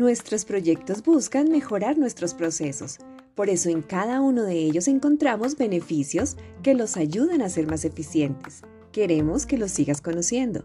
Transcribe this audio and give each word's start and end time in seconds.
Nuestros 0.00 0.46
proyectos 0.46 1.04
buscan 1.04 1.50
mejorar 1.50 1.98
nuestros 1.98 2.32
procesos. 2.32 2.96
Por 3.34 3.50
eso 3.50 3.68
en 3.68 3.82
cada 3.82 4.22
uno 4.22 4.44
de 4.44 4.54
ellos 4.54 4.88
encontramos 4.88 5.58
beneficios 5.58 6.38
que 6.62 6.72
los 6.72 6.96
ayudan 6.96 7.42
a 7.42 7.50
ser 7.50 7.66
más 7.66 7.84
eficientes. 7.84 8.62
Queremos 8.92 9.44
que 9.44 9.58
los 9.58 9.72
sigas 9.72 10.00
conociendo. 10.00 10.64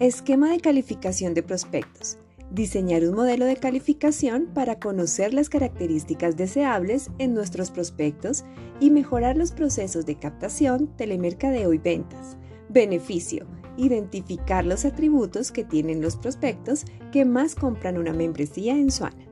Esquema 0.00 0.50
de 0.50 0.58
calificación 0.58 1.32
de 1.32 1.44
prospectos. 1.44 2.18
Diseñar 2.50 3.04
un 3.04 3.14
modelo 3.14 3.44
de 3.44 3.54
calificación 3.54 4.46
para 4.52 4.80
conocer 4.80 5.32
las 5.32 5.48
características 5.48 6.36
deseables 6.36 7.08
en 7.18 7.34
nuestros 7.34 7.70
prospectos 7.70 8.44
y 8.80 8.90
mejorar 8.90 9.36
los 9.36 9.52
procesos 9.52 10.06
de 10.06 10.18
captación, 10.18 10.88
telemercadeo 10.96 11.72
y 11.72 11.78
ventas. 11.78 12.36
Beneficio. 12.68 13.46
Identificar 13.78 14.66
los 14.66 14.84
atributos 14.84 15.50
que 15.50 15.64
tienen 15.64 16.02
los 16.02 16.16
prospectos 16.16 16.84
que 17.12 17.24
más 17.24 17.54
compran 17.54 17.96
una 17.96 18.12
membresía 18.12 18.74
en 18.74 18.90
Suana. 18.90 19.24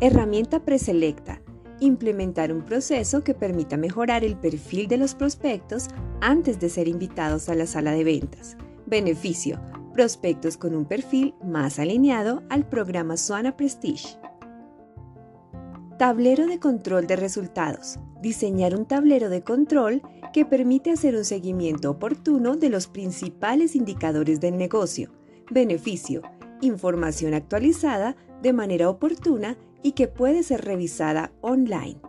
Herramienta 0.00 0.64
preselecta. 0.64 1.42
Implementar 1.80 2.52
un 2.52 2.64
proceso 2.64 3.22
que 3.22 3.34
permita 3.34 3.76
mejorar 3.76 4.24
el 4.24 4.36
perfil 4.36 4.88
de 4.88 4.96
los 4.96 5.14
prospectos 5.14 5.88
antes 6.22 6.58
de 6.58 6.70
ser 6.70 6.88
invitados 6.88 7.50
a 7.50 7.54
la 7.54 7.66
sala 7.66 7.92
de 7.92 8.04
ventas. 8.04 8.56
Beneficio 8.86 9.60
prospectos 9.98 10.56
con 10.56 10.76
un 10.76 10.84
perfil 10.84 11.34
más 11.42 11.80
alineado 11.80 12.44
al 12.50 12.68
programa 12.68 13.16
Suana 13.16 13.56
Prestige. 13.56 14.16
Tablero 15.98 16.46
de 16.46 16.60
control 16.60 17.08
de 17.08 17.16
resultados. 17.16 17.98
Diseñar 18.22 18.76
un 18.76 18.86
tablero 18.86 19.28
de 19.28 19.42
control 19.42 20.00
que 20.32 20.44
permite 20.44 20.92
hacer 20.92 21.16
un 21.16 21.24
seguimiento 21.24 21.90
oportuno 21.90 22.54
de 22.54 22.68
los 22.68 22.86
principales 22.86 23.74
indicadores 23.74 24.40
del 24.40 24.56
negocio, 24.56 25.10
beneficio, 25.50 26.22
información 26.60 27.34
actualizada 27.34 28.14
de 28.40 28.52
manera 28.52 28.88
oportuna 28.88 29.58
y 29.82 29.92
que 29.92 30.06
puede 30.06 30.44
ser 30.44 30.64
revisada 30.64 31.32
online. 31.40 32.00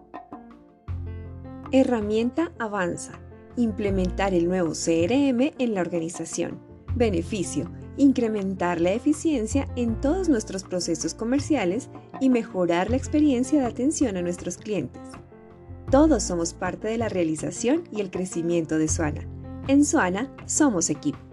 Herramienta 1.72 2.52
Avanza. 2.60 3.20
Implementar 3.56 4.36
el 4.36 4.48
nuevo 4.48 4.74
CRM 4.74 5.54
en 5.58 5.74
la 5.74 5.82
organización. 5.82 6.60
Beneficio 6.96 7.72
incrementar 8.00 8.82
la 8.82 8.94
eficiencia 8.94 9.68
en 9.76 10.00
todos 10.02 10.30
nuestros 10.30 10.64
procesos 10.64 11.14
comerciales 11.14 11.90
y 12.20 12.30
mejorar 12.30 12.90
la 12.90 12.98
experiencia 12.98 13.60
de 13.60 13.68
atención 13.68 14.18
a 14.18 14.22
nuestros 14.22 14.58
clientes. 14.58 15.02
Todos 15.92 16.24
somos 16.24 16.54
parte 16.54 16.88
de 16.88 16.98
la 16.98 17.10
realización 17.10 17.84
y 17.92 18.02
el 18.02 18.10
crecimiento 18.10 18.78
de 18.78 18.88
Suana. 18.88 19.28
En 19.68 19.86
Suana 19.86 20.34
somos 20.46 20.90
equipo. 20.90 21.29